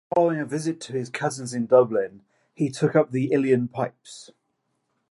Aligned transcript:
Following 0.15 0.39
a 0.39 0.47
visit 0.47 0.81
to 0.81 0.93
his 0.93 1.11
cousins 1.11 1.53
in 1.53 1.67
Dublin 1.67 2.23
he 2.55 2.69
took 2.71 2.95
up 2.95 3.11
uilleann 3.11 3.71
pipes. 3.71 4.31